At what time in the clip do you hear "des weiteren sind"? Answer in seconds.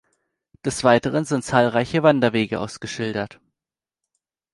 0.65-1.43